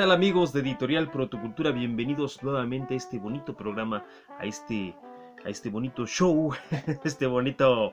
tal 0.00 0.12
amigos 0.12 0.54
de 0.54 0.60
Editorial 0.60 1.10
Protocultura? 1.10 1.72
Bienvenidos 1.72 2.42
nuevamente 2.42 2.94
a 2.94 2.96
este 2.96 3.18
bonito 3.18 3.54
programa, 3.54 4.02
a 4.38 4.46
este, 4.46 4.96
a 5.44 5.50
este 5.50 5.68
bonito 5.68 6.06
show, 6.06 6.54
este 7.04 7.26
bonito, 7.26 7.92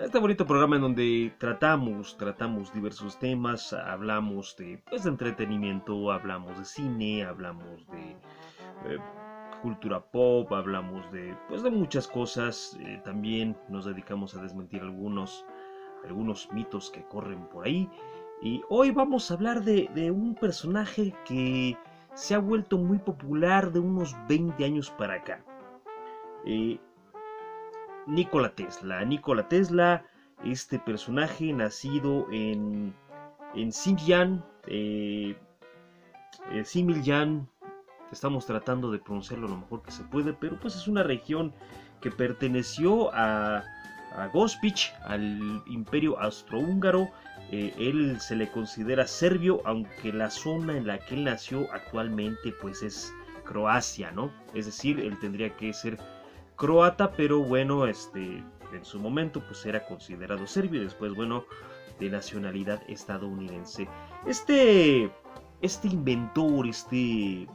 este 0.00 0.18
bonito 0.18 0.46
programa 0.46 0.76
en 0.76 0.80
donde 0.80 1.34
tratamos, 1.36 2.16
tratamos 2.16 2.72
diversos 2.72 3.18
temas, 3.18 3.74
hablamos 3.74 4.56
de, 4.56 4.82
pues, 4.88 5.04
entretenimiento, 5.04 6.10
hablamos 6.10 6.58
de 6.58 6.64
cine, 6.64 7.22
hablamos 7.22 7.86
de 7.88 8.12
eh, 8.86 8.98
cultura 9.60 10.00
pop, 10.00 10.50
hablamos 10.54 11.12
de, 11.12 11.36
pues, 11.50 11.62
de 11.62 11.70
muchas 11.70 12.08
cosas. 12.08 12.78
eh, 12.80 12.98
también 13.04 13.58
nos 13.68 13.84
dedicamos 13.84 14.34
a 14.36 14.40
desmentir 14.40 14.80
algunos, 14.80 15.44
algunos 16.02 16.50
mitos 16.50 16.88
que 16.88 17.04
corren 17.04 17.46
por 17.48 17.66
ahí. 17.66 17.90
Y 18.42 18.62
hoy 18.70 18.90
vamos 18.90 19.30
a 19.30 19.34
hablar 19.34 19.62
de, 19.64 19.90
de 19.94 20.10
un 20.10 20.34
personaje 20.34 21.14
que 21.26 21.76
se 22.14 22.34
ha 22.34 22.38
vuelto 22.38 22.78
muy 22.78 22.98
popular 22.98 23.70
de 23.70 23.80
unos 23.80 24.16
20 24.28 24.64
años 24.64 24.90
para 24.90 25.14
acá. 25.14 25.44
Eh, 26.46 26.78
Nikola 28.06 28.54
Tesla. 28.54 29.04
Nikola 29.04 29.48
Tesla, 29.48 30.04
este 30.44 30.78
personaje 30.78 31.52
nacido 31.52 32.26
en, 32.32 32.94
en 33.54 33.72
Xinjiang, 33.72 34.42
eh, 34.66 35.36
eh, 36.50 36.64
Xinjiang, 36.64 37.46
estamos 38.10 38.46
tratando 38.46 38.90
de 38.90 38.98
pronunciarlo 38.98 39.48
lo 39.48 39.58
mejor 39.58 39.82
que 39.82 39.90
se 39.90 40.02
puede, 40.04 40.32
pero 40.32 40.58
pues 40.58 40.76
es 40.76 40.88
una 40.88 41.02
región 41.02 41.52
que 42.00 42.10
perteneció 42.10 43.14
a, 43.14 43.62
a 44.16 44.26
Gospic, 44.32 44.92
al 45.04 45.62
imperio 45.66 46.18
austrohúngaro, 46.18 47.08
eh, 47.52 47.74
él 47.78 48.20
se 48.20 48.36
le 48.36 48.48
considera 48.50 49.06
serbio, 49.06 49.60
aunque 49.64 50.12
la 50.12 50.30
zona 50.30 50.76
en 50.76 50.86
la 50.86 50.98
que 50.98 51.16
él 51.16 51.24
nació 51.24 51.66
actualmente 51.72 52.52
pues 52.60 52.82
es 52.82 53.12
Croacia, 53.44 54.12
¿no? 54.12 54.30
Es 54.54 54.66
decir, 54.66 55.00
él 55.00 55.18
tendría 55.18 55.56
que 55.56 55.72
ser 55.72 55.98
croata, 56.54 57.10
pero 57.12 57.40
bueno, 57.40 57.86
este, 57.86 58.44
en 58.72 58.84
su 58.84 59.00
momento 59.00 59.42
pues 59.44 59.66
era 59.66 59.84
considerado 59.84 60.46
serbio 60.46 60.80
y 60.80 60.84
después, 60.84 61.12
bueno, 61.14 61.44
de 61.98 62.10
nacionalidad 62.10 62.80
estadounidense. 62.88 63.88
Este, 64.26 65.10
este 65.60 65.88
inventor, 65.88 66.68
este 66.68 67.48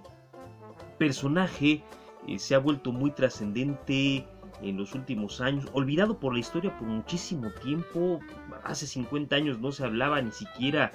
personaje 0.98 1.84
eh, 2.28 2.40
se 2.40 2.56
ha 2.56 2.60
vuelto 2.60 2.92
muy 2.92 3.12
trascendente 3.12 4.28
en 4.62 4.78
los 4.78 4.94
últimos 4.96 5.42
años, 5.42 5.68
olvidado 5.74 6.20
por 6.20 6.34
la 6.34 6.40
historia 6.40 6.76
por 6.78 6.88
muchísimo 6.88 7.52
tiempo. 7.62 8.20
Hace 8.64 8.88
50 8.88 9.36
años 9.36 9.60
no 9.60 9.72
se 9.72 9.84
hablaba 9.84 10.22
ni 10.22 10.32
siquiera 10.32 10.92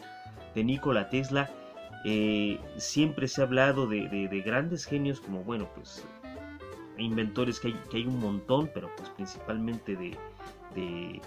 de 0.54 0.64
Nikola 0.64 1.08
Tesla. 1.10 1.50
Eh, 2.04 2.58
siempre 2.76 3.28
se 3.28 3.40
ha 3.40 3.44
hablado 3.44 3.86
de, 3.86 4.08
de- 4.08 4.28
de 4.28 4.40
grandes 4.40 4.84
genios 4.86 5.20
como, 5.20 5.44
bueno, 5.44 5.68
pues 5.74 6.04
inventores 6.98 7.60
que 7.60 7.68
hay, 7.68 7.74
que 7.90 7.96
hay 7.98 8.06
un 8.06 8.18
montón, 8.18 8.70
pero 8.74 8.90
pues 8.96 9.08
principalmente 9.10 9.96
de, 9.96 10.16
de 10.74 11.20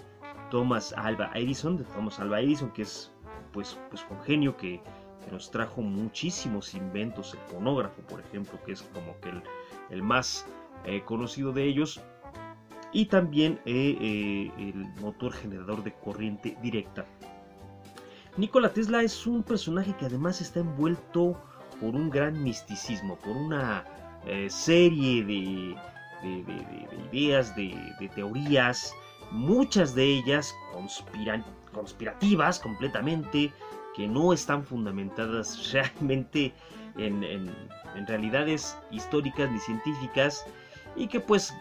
Thomas 0.50 0.92
Alva 0.96 1.30
Edison, 1.34 1.76
de 1.76 1.84
Thomas 1.84 2.20
Alva 2.20 2.40
Edison, 2.40 2.70
que 2.70 2.82
es 2.82 3.12
pues, 3.52 3.78
pues 3.90 4.04
un 4.10 4.20
genio 4.22 4.56
que, 4.56 4.80
que 5.24 5.30
nos 5.32 5.50
trajo 5.50 5.80
muchísimos 5.82 6.74
inventos, 6.74 7.34
el 7.34 7.40
fonógrafo, 7.40 8.02
por 8.02 8.20
ejemplo, 8.20 8.58
que 8.64 8.72
es 8.72 8.82
como 8.82 9.18
que 9.20 9.30
el, 9.30 9.42
el 9.90 10.02
más 10.02 10.46
eh, 10.84 11.02
conocido 11.04 11.52
de 11.52 11.64
ellos, 11.64 12.00
y 12.94 13.04
también 13.06 13.60
eh, 13.66 13.98
eh, 14.00 14.50
el 14.56 14.86
motor 15.02 15.32
generador 15.34 15.82
de 15.84 15.92
corriente 15.92 16.56
directa. 16.62 17.04
Nikola 18.36 18.72
Tesla 18.72 19.02
es 19.02 19.26
un 19.26 19.42
personaje 19.42 19.94
que 19.98 20.06
además 20.06 20.40
está 20.40 20.60
envuelto 20.60 21.38
por 21.80 21.94
un 21.94 22.08
gran 22.08 22.42
misticismo, 22.42 23.16
por 23.16 23.36
una 23.36 23.84
eh, 24.26 24.48
serie 24.48 25.22
de, 25.24 25.76
de- 26.22 26.42
de- 26.44 26.54
de- 26.54 26.88
de 27.12 27.18
ideas, 27.18 27.54
de, 27.56 28.08
teorías, 28.14 28.94
muchas 29.30 29.94
de 29.94 30.04
ellas 30.04 30.54
conspirativas 31.72 32.58
completamente, 32.60 33.52
que 33.96 34.06
no 34.08 34.32
están 34.32 34.64
fundamentadas 34.64 35.72
realmente 35.72 36.52
en, 36.96 37.22
en- 37.24 37.50
en 37.96 38.06
realidades 38.06 38.76
históricas 38.90 39.50
ni 39.50 39.58
científicas, 39.58 40.44
y 40.96 41.06
que 41.08 41.20
pues 41.20 41.52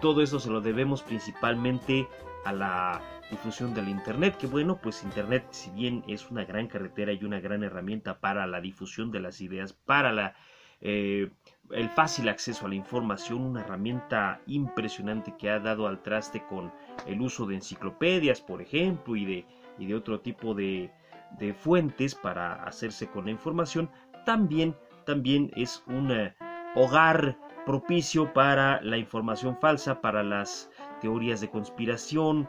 todo 0.00 0.22
eso 0.22 0.40
se 0.40 0.50
lo 0.50 0.60
debemos 0.60 1.02
principalmente 1.02 2.08
a 2.44 2.52
la 2.52 3.00
difusión 3.30 3.74
del 3.74 3.88
Internet, 3.88 4.36
que 4.36 4.46
bueno, 4.46 4.78
pues 4.82 5.02
Internet 5.02 5.46
si 5.50 5.70
bien 5.70 6.04
es 6.06 6.30
una 6.30 6.44
gran 6.44 6.66
carretera 6.66 7.12
y 7.12 7.24
una 7.24 7.40
gran 7.40 7.64
herramienta 7.64 8.20
para 8.20 8.46
la 8.46 8.60
difusión 8.60 9.10
de 9.10 9.20
las 9.20 9.40
ideas, 9.40 9.72
para 9.72 10.34
eh, 10.80 11.30
el 11.70 11.88
fácil 11.90 12.28
acceso 12.28 12.66
a 12.66 12.68
la 12.68 12.74
información, 12.74 13.42
una 13.42 13.62
herramienta 13.62 14.40
impresionante 14.46 15.34
que 15.38 15.50
ha 15.50 15.58
dado 15.58 15.86
al 15.86 16.02
traste 16.02 16.44
con 16.46 16.72
el 17.06 17.20
uso 17.20 17.46
de 17.46 17.54
enciclopedias, 17.54 18.40
por 18.40 18.60
ejemplo, 18.60 19.16
y 19.16 19.24
de, 19.24 19.46
y 19.78 19.86
de 19.86 19.94
otro 19.94 20.20
tipo 20.20 20.54
de, 20.54 20.90
de 21.38 21.54
fuentes 21.54 22.14
para 22.14 22.62
hacerse 22.64 23.08
con 23.08 23.24
la 23.24 23.30
información, 23.30 23.90
también, 24.26 24.76
también 25.06 25.50
es 25.56 25.82
un 25.86 26.10
eh, 26.10 26.34
hogar 26.74 27.38
propicio 27.64 28.32
para 28.32 28.80
la 28.82 28.96
información 28.96 29.56
falsa, 29.60 30.00
para 30.00 30.22
las 30.22 30.70
teorías 31.00 31.40
de 31.40 31.50
conspiración, 31.50 32.48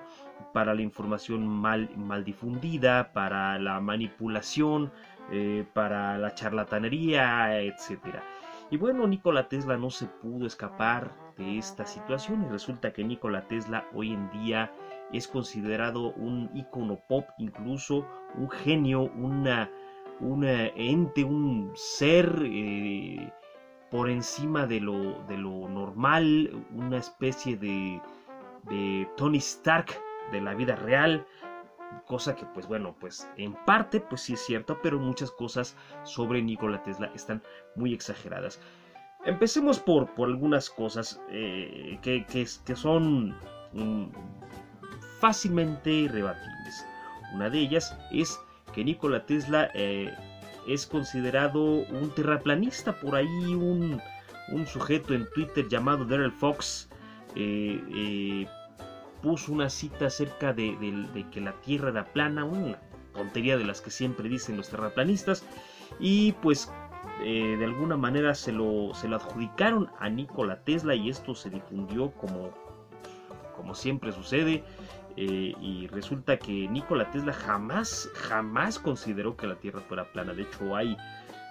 para 0.53 0.73
la 0.73 0.81
información 0.81 1.47
mal, 1.47 1.89
mal 1.97 2.23
difundida, 2.23 3.11
para 3.13 3.59
la 3.59 3.79
manipulación, 3.79 4.91
eh, 5.31 5.65
para 5.73 6.17
la 6.17 6.33
charlatanería, 6.33 7.59
etc. 7.61 8.19
Y 8.71 8.77
bueno, 8.77 9.07
Nikola 9.07 9.47
Tesla 9.47 9.77
no 9.77 9.89
se 9.89 10.05
pudo 10.07 10.45
escapar 10.45 11.13
de 11.37 11.57
esta 11.57 11.85
situación 11.85 12.45
y 12.45 12.49
resulta 12.49 12.93
que 12.93 13.03
Nikola 13.03 13.47
Tesla 13.47 13.85
hoy 13.93 14.13
en 14.13 14.29
día 14.31 14.71
es 15.11 15.27
considerado 15.27 16.13
un 16.13 16.49
icono 16.53 16.99
pop, 17.07 17.25
incluso 17.37 18.07
un 18.35 18.49
genio, 18.49 19.01
una, 19.01 19.69
un 20.19 20.45
eh, 20.45 20.73
ente, 20.75 21.23
un 21.23 21.71
ser 21.75 22.41
eh, 22.43 23.31
por 23.95 24.09
encima 24.09 24.67
de 24.67 24.81
lo, 24.81 25.23
de 25.29 25.37
lo 25.37 25.69
normal, 25.69 26.51
una 26.73 26.97
especie 26.97 27.55
de, 27.55 28.01
de 28.63 29.07
Tony 29.15 29.37
Stark 29.37 29.87
de 30.33 30.41
la 30.41 30.53
vida 30.53 30.75
real, 30.75 31.25
cosa 32.05 32.35
que 32.35 32.45
pues 32.47 32.67
bueno, 32.67 32.93
pues 32.99 33.25
en 33.37 33.53
parte 33.65 34.01
pues 34.01 34.19
sí 34.19 34.33
es 34.33 34.41
cierto, 34.41 34.77
pero 34.83 34.99
muchas 34.99 35.31
cosas 35.31 35.77
sobre 36.03 36.41
Nikola 36.41 36.83
Tesla 36.83 37.09
están 37.15 37.41
muy 37.77 37.93
exageradas. 37.93 38.59
Empecemos 39.23 39.79
por, 39.79 40.13
por 40.13 40.27
algunas 40.27 40.69
cosas 40.69 41.21
eh, 41.29 41.97
que, 42.01 42.25
que, 42.25 42.75
son 42.75 43.29
mm, 43.71 44.07
fácilmente 45.21 46.09
rebatibles. 46.11 46.85
Una 47.33 47.49
de 47.49 47.59
ellas 47.59 47.97
es 48.11 48.37
que 48.73 48.83
Nikola 48.83 49.25
Tesla 49.25 49.71
eh, 49.73 50.13
es 50.67 50.85
considerado 50.85 51.61
un 51.63 52.11
terraplanista. 52.15 52.93
Por 52.99 53.15
ahí 53.15 53.55
un, 53.55 54.01
un 54.49 54.67
sujeto 54.67 55.13
en 55.13 55.27
Twitter 55.33 55.67
llamado 55.67 56.05
Daryl 56.05 56.31
Fox 56.31 56.89
eh, 57.35 57.81
eh, 57.93 58.47
puso 59.21 59.51
una 59.51 59.69
cita 59.69 60.07
acerca 60.07 60.53
de, 60.53 61.25
que 61.31 61.41
la 61.41 61.53
Tierra 61.61 61.89
era 61.89 62.05
plana, 62.05 62.45
una 62.45 62.79
tontería 63.13 63.57
de 63.57 63.65
las 63.65 63.81
que 63.81 63.89
siempre 63.89 64.29
dicen 64.29 64.57
los 64.57 64.69
terraplanistas, 64.69 65.43
y 65.99 66.33
pues 66.33 66.71
eh, 67.23 67.55
de 67.57 67.65
alguna 67.65 67.97
manera 67.97 68.35
se 68.35 68.51
lo, 68.51 68.93
se 68.93 69.07
lo 69.07 69.15
adjudicaron 69.15 69.89
a 69.99 70.09
Nikola 70.09 70.61
Tesla 70.63 70.95
y 70.95 71.09
esto 71.09 71.33
se 71.33 71.49
difundió 71.49 72.11
como, 72.11 72.53
como 73.55 73.73
siempre 73.73 74.11
sucede. 74.11 74.63
Eh, 75.17 75.53
y 75.61 75.87
resulta 75.87 76.37
que 76.37 76.67
Nikola 76.67 77.09
Tesla 77.11 77.33
jamás, 77.33 78.09
jamás 78.15 78.77
consideró 78.79 79.37
que 79.37 79.47
la 79.47 79.55
Tierra 79.55 79.79
fuera 79.81 80.03
plana. 80.11 80.33
De 80.33 80.43
hecho, 80.43 80.75
hay 80.75 80.97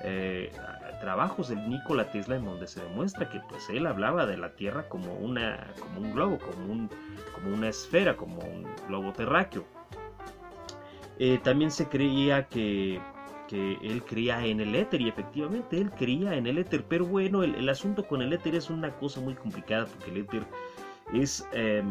eh, 0.03 0.53
trabajos 1.01 1.49
de 1.49 1.57
Nikola 1.57 2.11
Tesla 2.11 2.37
en 2.37 2.45
donde 2.45 2.67
se 2.67 2.83
demuestra 2.83 3.29
que 3.29 3.41
pues 3.49 3.69
él 3.71 3.87
hablaba 3.87 4.27
de 4.27 4.37
la 4.37 4.55
Tierra 4.55 4.89
como 4.89 5.15
una, 5.15 5.73
como 5.81 6.01
un 6.01 6.13
globo, 6.13 6.39
como 6.39 6.73
un, 6.73 6.91
como 7.35 7.55
una 7.55 7.69
esfera, 7.69 8.17
como 8.17 8.39
un 8.41 8.67
globo 8.87 9.13
terráqueo. 9.13 9.65
Eh, 11.19 11.39
también 11.43 11.71
se 11.71 11.89
creía 11.89 12.49
que, 12.49 13.01
que 13.49 13.79
él 13.83 14.03
creía 14.05 14.45
en 14.45 14.61
el 14.61 14.75
éter 14.75 15.01
y 15.01 15.09
efectivamente 15.09 15.81
él 15.81 15.91
creía 15.91 16.35
en 16.35 16.47
el 16.47 16.59
éter, 16.59 16.85
pero 16.89 17.07
bueno, 17.07 17.43
el, 17.43 17.69
asunto 17.69 18.07
con 18.07 18.21
el 18.21 18.33
éter 18.33 18.55
es 18.55 18.69
una 18.69 18.91
cosa 18.97 19.21
muy 19.21 19.35
complicada 19.35 19.87
porque 19.87 20.11
el 20.11 20.17
éter 20.19 20.43
es 21.13 21.49
eh, 21.53 21.83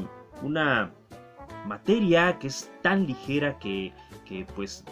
una 0.42 0.92
materia 1.66 2.38
que 2.40 2.48
es 2.48 2.72
tan 2.82 3.06
ligera 3.06 3.58
que, 3.60 3.94
que 4.26 4.46
pues 4.56 4.84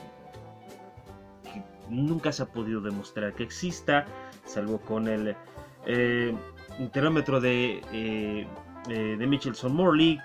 nunca 1.89 2.31
se 2.31 2.43
ha 2.43 2.45
podido 2.45 2.81
demostrar 2.81 3.33
que 3.33 3.43
exista, 3.43 4.05
salvo 4.45 4.79
con 4.79 5.07
el 5.07 5.35
eh, 5.85 6.33
de, 7.41 7.81
eh, 7.91 8.47
eh, 8.89 9.15
de 9.17 9.27
Michelson 9.27 9.75
Morley, 9.75 10.19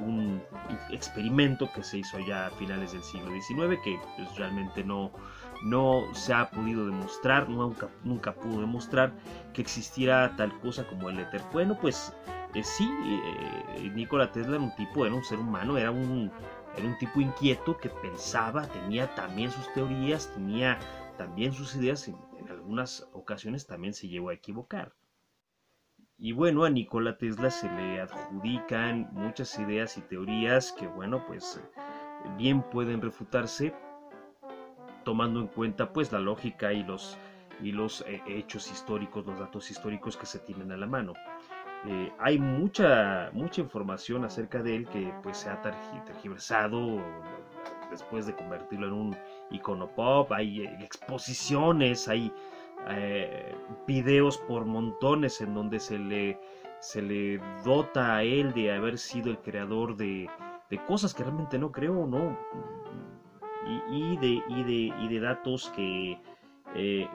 un 0.00 0.42
experimento 0.90 1.70
que 1.72 1.82
se 1.82 1.98
hizo 1.98 2.18
ya 2.20 2.46
a 2.46 2.50
finales 2.50 2.92
del 2.92 3.02
siglo 3.02 3.30
XIX, 3.30 3.80
que 3.82 3.98
pues, 4.16 4.36
realmente 4.36 4.84
no, 4.84 5.12
no 5.62 6.04
se 6.14 6.32
ha 6.32 6.50
podido 6.50 6.86
demostrar, 6.86 7.48
nunca, 7.48 7.88
nunca 8.04 8.32
pudo 8.34 8.60
demostrar 8.60 9.12
que 9.52 9.62
existiera 9.62 10.34
tal 10.36 10.58
cosa 10.60 10.86
como 10.86 11.10
el 11.10 11.18
éter. 11.18 11.42
Bueno, 11.52 11.78
pues 11.80 12.12
eh, 12.54 12.62
sí, 12.62 12.90
eh, 13.04 13.90
Nikola 13.94 14.32
Tesla 14.32 14.56
era 14.56 14.64
un 14.64 14.74
tipo, 14.76 15.04
era 15.04 15.14
un 15.14 15.24
ser 15.24 15.38
humano, 15.38 15.76
era 15.76 15.90
un, 15.90 16.30
era 16.76 16.86
un 16.86 16.96
tipo 16.98 17.20
inquieto 17.20 17.76
que 17.76 17.88
pensaba, 17.88 18.66
tenía 18.68 19.14
también 19.14 19.50
sus 19.50 19.72
teorías, 19.74 20.32
tenía 20.34 20.78
también 21.16 21.52
sus 21.52 21.74
ideas, 21.76 22.08
en, 22.08 22.16
en 22.38 22.48
algunas 22.48 23.08
ocasiones 23.12 23.66
también 23.66 23.92
se 23.92 24.08
llegó 24.08 24.30
a 24.30 24.34
equivocar. 24.34 24.97
Y 26.20 26.32
bueno, 26.32 26.64
a 26.64 26.70
Nikola 26.70 27.16
Tesla 27.16 27.48
se 27.48 27.70
le 27.70 28.00
adjudican 28.00 29.08
muchas 29.12 29.56
ideas 29.60 29.96
y 29.96 30.00
teorías 30.00 30.72
que, 30.72 30.88
bueno, 30.88 31.24
pues 31.28 31.60
bien 32.36 32.60
pueden 32.60 33.00
refutarse 33.00 33.72
tomando 35.04 35.38
en 35.38 35.46
cuenta 35.46 35.92
pues 35.92 36.10
la 36.10 36.18
lógica 36.18 36.72
y 36.72 36.82
los, 36.82 37.16
y 37.62 37.70
los 37.70 38.00
eh, 38.00 38.20
hechos 38.26 38.68
históricos, 38.72 39.26
los 39.26 39.38
datos 39.38 39.70
históricos 39.70 40.16
que 40.16 40.26
se 40.26 40.40
tienen 40.40 40.72
a 40.72 40.76
la 40.76 40.86
mano. 40.86 41.14
Eh, 41.86 42.12
hay 42.18 42.40
mucha, 42.40 43.30
mucha 43.32 43.60
información 43.60 44.24
acerca 44.24 44.60
de 44.60 44.74
él 44.74 44.88
que 44.88 45.14
pues 45.22 45.36
se 45.36 45.50
ha 45.50 45.62
tergiversado 45.62 47.00
después 47.92 48.26
de 48.26 48.34
convertirlo 48.34 48.88
en 48.88 48.92
un 48.92 49.16
icono 49.50 49.88
pop, 49.94 50.32
hay 50.32 50.62
eh, 50.62 50.78
exposiciones, 50.80 52.08
hay 52.08 52.32
eh, 52.90 53.54
videos 53.86 54.38
por 54.38 54.64
montones 54.64 55.40
en 55.40 55.54
donde 55.54 55.78
se 55.80 55.98
le, 55.98 56.40
se 56.80 57.02
le 57.02 57.40
dota 57.64 58.16
a 58.16 58.22
él 58.22 58.52
de 58.52 58.72
haber 58.72 58.98
sido 58.98 59.30
el 59.30 59.38
creador 59.38 59.96
de, 59.96 60.28
de 60.70 60.84
cosas 60.86 61.14
que 61.14 61.22
realmente 61.22 61.58
no 61.58 61.72
creo, 61.72 62.06
¿no? 62.06 62.36
Y, 63.90 64.16
de, 64.16 64.42
y, 64.48 64.62
de, 64.62 64.94
y 65.02 65.08
de 65.08 65.20
datos 65.20 65.70
que, 65.76 66.18
eh, 66.74 67.08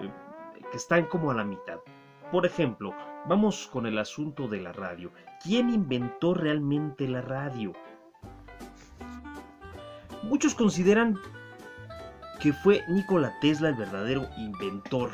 que 0.71 0.77
están 0.77 1.05
como 1.05 1.31
a 1.31 1.33
la 1.33 1.43
mitad. 1.43 1.79
Por 2.31 2.45
ejemplo, 2.45 2.93
vamos 3.27 3.67
con 3.67 3.87
el 3.87 3.97
asunto 3.97 4.47
de 4.47 4.61
la 4.61 4.71
radio. 4.71 5.11
¿Quién 5.43 5.69
inventó 5.69 6.35
realmente 6.35 7.07
la 7.07 7.21
radio? 7.21 7.73
Muchos 10.21 10.53
consideran 10.53 11.17
que 12.39 12.53
fue 12.53 12.81
Nikola 12.87 13.33
Tesla 13.41 13.69
el 13.69 13.75
verdadero 13.75 14.27
inventor 14.37 15.11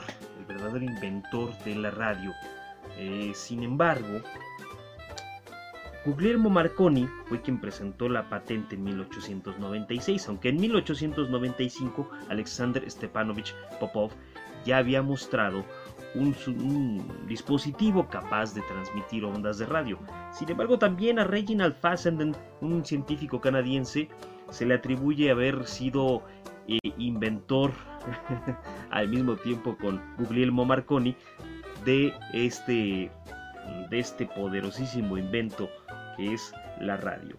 verdadero 0.49 0.83
inventor 0.83 1.57
de 1.63 1.75
la 1.75 1.91
radio. 1.91 2.33
Eh, 2.97 3.31
sin 3.33 3.63
embargo, 3.63 4.21
Guglielmo 6.05 6.49
Marconi 6.49 7.07
fue 7.25 7.41
quien 7.41 7.59
presentó 7.59 8.09
la 8.09 8.29
patente 8.29 8.75
en 8.75 8.83
1896, 8.83 10.27
aunque 10.27 10.49
en 10.49 10.57
1895 10.57 12.09
Alexander 12.29 12.89
Stepanovich 12.89 13.53
Popov 13.79 14.11
ya 14.65 14.77
había 14.77 15.01
mostrado 15.01 15.63
un, 16.15 17.05
dispositivo 17.27 18.07
capaz 18.07 18.53
de 18.55 18.61
transmitir 18.61 19.23
ondas 19.25 19.59
de 19.59 19.65
radio. 19.65 19.99
Sin 20.31 20.49
embargo, 20.49 20.79
también 20.79 21.19
a 21.19 21.23
Reginald 21.23 21.75
Fassenden, 21.75 22.35
un 22.61 22.83
científico 22.83 23.39
canadiense, 23.39 24.09
se 24.49 24.65
le 24.65 24.75
atribuye 24.75 25.29
haber 25.29 25.67
sido 25.67 26.23
inventor 26.97 27.71
al 28.91 29.07
mismo 29.09 29.35
tiempo 29.35 29.75
con 29.77 30.01
Guglielmo 30.17 30.65
Marconi 30.65 31.15
de 31.85 32.13
este, 32.33 33.11
de 33.89 33.99
este 33.99 34.25
poderosísimo 34.25 35.17
invento 35.17 35.69
que 36.17 36.33
es 36.33 36.53
la 36.79 36.97
radio. 36.97 37.35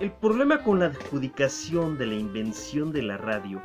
El 0.00 0.10
problema 0.12 0.62
con 0.62 0.80
la 0.80 0.86
adjudicación 0.86 1.98
de 1.98 2.06
la 2.06 2.14
invención 2.14 2.92
de 2.92 3.02
la 3.02 3.18
radio 3.18 3.60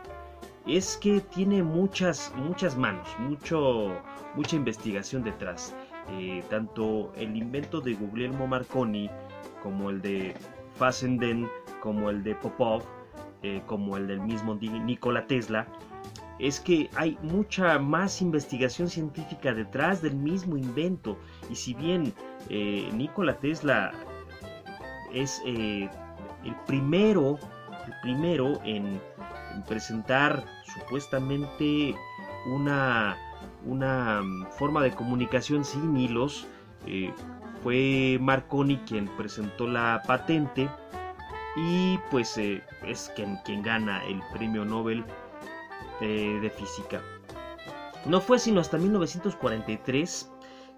es 0.67 0.97
que 0.97 1.21
tiene 1.21 1.63
muchas, 1.63 2.33
muchas 2.35 2.77
manos, 2.77 3.07
mucho, 3.19 3.95
mucha 4.35 4.55
investigación 4.55 5.23
detrás. 5.23 5.75
Eh, 6.11 6.43
tanto 6.49 7.13
el 7.15 7.35
invento 7.35 7.81
de 7.81 7.93
Guglielmo 7.93 8.47
Marconi 8.47 9.09
como 9.63 9.89
el 9.89 10.01
de 10.01 10.35
Fassenden, 10.75 11.47
como 11.81 12.09
el 12.09 12.23
de 12.23 12.35
Popov, 12.35 12.83
eh, 13.45 13.61
como 13.67 13.95
el 13.95 14.07
del 14.07 14.21
mismo 14.21 14.55
Nikola 14.55 15.27
Tesla, 15.27 15.67
es 16.39 16.59
que 16.59 16.89
hay 16.95 17.15
mucha 17.21 17.77
más 17.77 18.19
investigación 18.19 18.89
científica 18.89 19.53
detrás 19.53 20.01
del 20.01 20.15
mismo 20.15 20.57
invento. 20.57 21.15
Y 21.51 21.55
si 21.55 21.75
bien 21.75 22.11
eh, 22.49 22.89
Nikola 22.91 23.37
Tesla 23.37 23.91
es 25.13 25.43
eh, 25.45 25.87
el 26.43 26.55
primero, 26.65 27.37
el 27.85 27.93
primero 28.01 28.59
en, 28.65 28.99
presentar 29.67 30.43
supuestamente 30.63 31.93
una, 32.47 33.15
una 33.63 34.23
mm, 34.23 34.47
forma 34.57 34.81
de 34.81 34.89
comunicación 34.89 35.63
sin 35.63 35.95
hilos, 35.95 36.47
fue 37.61 38.17
Marconi 38.19 38.77
quien 38.87 39.07
presentó 39.17 39.67
la 39.67 40.01
patente 40.07 40.67
y 41.55 41.97
pues 42.11 42.37
es 42.37 43.11
quien, 43.15 43.37
quien 43.45 43.61
gana 43.61 44.05
el 44.05 44.21
premio 44.33 44.65
Nobel 44.65 45.05
eh, 46.01 46.39
de 46.41 46.49
física. 46.49 47.01
No 48.05 48.19
fue 48.19 48.37
sino 48.37 48.59
hasta 48.59 48.77
1943 48.77 50.31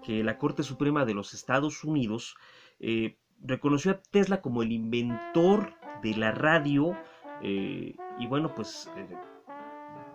que 0.04 0.22
la 0.22 0.38
Corte 0.38 0.62
Suprema 0.62 1.04
de 1.04 1.14
los 1.14 1.34
Estados 1.34 1.82
Unidos 1.82 2.36
eh, 2.78 3.18
reconoció 3.42 3.92
a 3.92 4.00
Tesla 4.00 4.40
como 4.40 4.62
el 4.62 4.72
inventor 4.72 5.74
de 6.02 6.16
la 6.16 6.30
radio 6.30 6.96
eh, 7.42 7.96
y 8.18 8.26
bueno 8.26 8.54
pues 8.54 8.90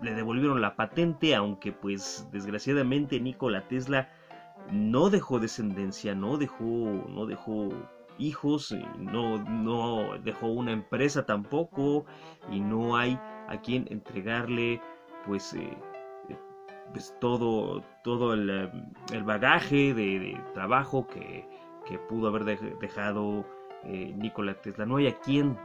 le 0.01 0.13
devolvieron 0.13 0.61
la 0.61 0.75
patente 0.75 1.35
aunque 1.35 1.73
pues 1.73 2.27
desgraciadamente 2.31 3.19
Nikola 3.19 3.67
Tesla 3.67 4.09
no 4.71 5.09
dejó 5.09 5.39
descendencia 5.39 6.15
no 6.15 6.37
dejó 6.37 6.63
no 6.63 7.25
dejó 7.25 7.69
hijos 8.17 8.75
no 8.97 9.37
no 9.37 10.17
dejó 10.19 10.47
una 10.47 10.71
empresa 10.71 11.25
tampoco 11.25 12.05
y 12.51 12.59
no 12.59 12.95
hay 12.95 13.19
a 13.47 13.61
quien 13.61 13.87
entregarle 13.89 14.81
pues, 15.25 15.53
eh, 15.53 15.77
eh, 16.29 16.37
pues 16.91 17.15
todo, 17.19 17.83
todo 18.03 18.33
el, 18.33 18.71
eh, 19.11 19.21
bagaje 19.21 19.93
de, 19.93 20.39
trabajo 20.53 21.07
que, 21.07 21.47
pudo 22.09 22.27
haber 22.29 22.43
dejado 22.79 23.45
Nikola 23.83 24.55
Tesla. 24.61 24.85
No 24.85 24.95
hay 24.97 25.07
a 25.07 25.19
quien 25.19 25.57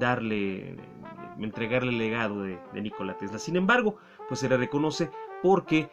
darle, 0.00 0.76
entregarle 1.38 1.90
el 1.90 1.98
legado 1.98 2.42
de, 2.42 2.58
de, 2.72 2.80
Nikola 2.80 3.16
Tesla. 3.16 3.38
Sin 3.38 3.56
embargo, 3.56 3.96
pues 4.26 4.40
se 4.40 4.48
le 4.48 4.56
reconoce 4.56 5.10
porque 5.40 5.88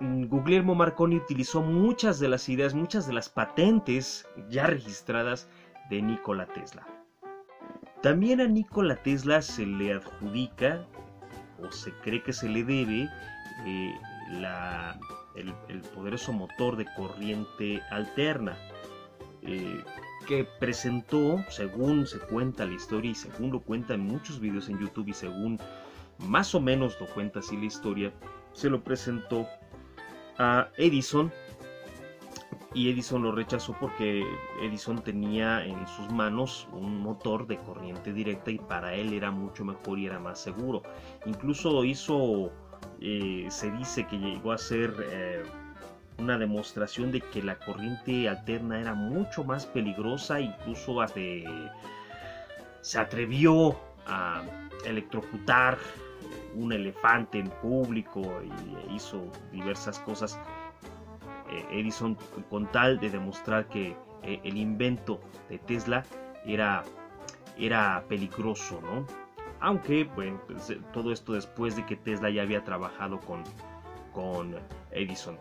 Guglielmo 0.00 0.74
Marconi 0.74 1.16
utilizó 1.16 1.60
muchas 1.60 2.18
de 2.18 2.28
las 2.28 2.48
ideas, 2.48 2.72
muchas 2.72 3.06
de 3.06 3.12
las 3.12 3.28
patentes 3.28 4.26
ya 4.48 4.66
registradas 4.66 5.46
de 5.90 6.00
Nikola 6.00 6.46
Tesla. 6.46 6.86
También 8.02 8.40
a 8.40 8.46
Nikola 8.46 8.96
Tesla 8.96 9.42
se 9.42 9.66
le 9.66 9.92
adjudica 9.92 10.86
o 11.62 11.70
se 11.70 11.92
cree 12.02 12.22
que 12.22 12.32
se 12.32 12.48
le 12.48 12.64
debe 12.64 13.10
eh, 13.66 13.94
el, 15.34 15.82
poderoso 15.94 16.32
motor 16.32 16.76
de 16.76 16.86
corriente 16.96 17.82
alterna 17.90 18.56
eh, 19.42 19.84
que 20.26 20.46
presentó, 20.58 21.44
según 21.50 22.06
se 22.06 22.18
cuenta 22.20 22.64
la 22.64 22.72
historia 22.72 23.10
y 23.10 23.14
según 23.14 23.52
lo 23.52 23.60
cuentan 23.60 24.00
muchos 24.00 24.40
videos 24.40 24.70
en 24.70 24.78
YouTube 24.78 25.08
y 25.08 25.12
según 25.12 25.58
más 26.20 26.54
o 26.54 26.60
menos 26.60 26.98
lo 27.00 27.06
cuenta 27.06 27.40
así 27.40 27.56
la 27.58 27.66
historia, 27.66 28.12
se 28.54 28.70
lo 28.70 28.82
presentó 28.82 29.46
a 30.40 30.70
Edison 30.78 31.30
y 32.72 32.90
Edison 32.90 33.22
lo 33.22 33.32
rechazó 33.32 33.76
porque 33.78 34.24
Edison 34.62 35.02
tenía 35.02 35.64
en 35.64 35.86
sus 35.86 36.10
manos 36.12 36.66
un 36.72 37.00
motor 37.02 37.46
de 37.46 37.58
corriente 37.58 38.12
directa 38.12 38.50
y 38.50 38.58
para 38.58 38.94
él 38.94 39.12
era 39.12 39.30
mucho 39.30 39.64
mejor 39.64 39.98
y 39.98 40.06
era 40.06 40.18
más 40.18 40.38
seguro. 40.38 40.82
Incluso 41.26 41.84
hizo, 41.84 42.50
eh, 43.00 43.46
se 43.50 43.70
dice 43.72 44.06
que 44.06 44.18
llegó 44.18 44.52
a 44.52 44.58
ser 44.58 44.94
eh, 45.10 45.42
una 46.18 46.38
demostración 46.38 47.12
de 47.12 47.20
que 47.20 47.42
la 47.42 47.58
corriente 47.58 48.28
alterna 48.28 48.80
era 48.80 48.94
mucho 48.94 49.44
más 49.44 49.66
peligrosa, 49.66 50.40
incluso 50.40 51.04
se 52.82 52.98
atrevió 52.98 53.76
a 54.06 54.42
electrocutar 54.86 55.76
un 56.54 56.72
elefante 56.72 57.38
en 57.38 57.48
público 57.62 58.22
y 58.42 58.94
hizo 58.94 59.22
diversas 59.52 59.98
cosas 60.00 60.38
eh, 61.50 61.66
Edison 61.72 62.16
con 62.48 62.70
tal 62.70 63.00
de 63.00 63.10
demostrar 63.10 63.68
que 63.68 63.96
eh, 64.22 64.40
el 64.44 64.56
invento 64.56 65.20
de 65.48 65.58
Tesla 65.58 66.04
era, 66.46 66.84
era 67.58 68.04
peligroso, 68.08 68.80
¿no? 68.82 69.04
Aunque, 69.58 70.08
pues, 70.14 70.70
eh, 70.70 70.80
todo 70.92 71.12
esto 71.12 71.32
después 71.32 71.74
de 71.74 71.84
que 71.86 71.96
Tesla 71.96 72.30
ya 72.30 72.42
había 72.42 72.62
trabajado 72.62 73.18
con, 73.20 73.42
con 74.12 74.54
Edison. 74.92 75.36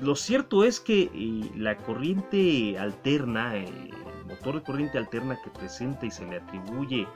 lo 0.00 0.16
cierto 0.16 0.64
es 0.64 0.80
que 0.80 1.10
la 1.54 1.76
corriente 1.76 2.78
alterna, 2.78 3.56
el 3.56 3.92
motor 4.26 4.54
de 4.54 4.62
corriente 4.62 4.96
alterna 4.96 5.38
que 5.44 5.50
presenta 5.50 6.06
y 6.06 6.10
se 6.10 6.24
le 6.26 6.36
atribuye 6.36 7.06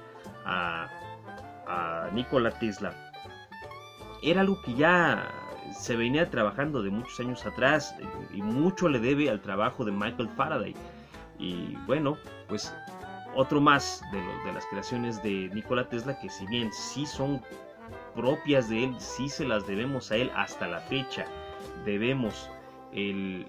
a, 0.45 0.89
Nikola 2.13 2.51
Tesla 2.51 2.93
era 4.23 4.41
algo 4.41 4.61
que 4.63 4.75
ya 4.75 5.29
se 5.73 5.97
venía 5.97 6.31
trabajando 6.31 6.83
de 6.83 6.91
muchos 6.91 7.19
años 7.21 7.45
atrás 7.45 7.95
y 8.33 8.43
mucho 8.43 8.89
le 8.89 8.99
debe 8.99 9.31
al 9.31 9.41
trabajo 9.41 9.85
de 9.85 9.93
Michael 9.93 10.29
Faraday. 10.37 10.75
Y 11.39 11.75
bueno, 11.87 12.17
pues 12.49 12.73
otro 13.35 13.61
más 13.61 14.03
de, 14.13 14.53
las 14.53 14.65
creaciones 14.67 15.23
de 15.23 15.51
Nikola 15.53 15.89
Tesla 15.89 16.19
que 16.21 16.29
si 16.29 16.47
bien 16.47 16.73
sí 16.73 17.07
son 17.07 17.43
propias 18.15 18.69
de 18.69 18.85
él, 18.85 18.95
sí 18.99 19.29
se 19.29 19.45
las 19.45 19.67
debemos 19.67 20.13
a 20.13 20.17
él 20.17 20.31
hasta 20.37 20.69
la 20.69 20.81
fecha. 20.81 21.25
Debemos 21.85 22.51
eh, 22.93 23.47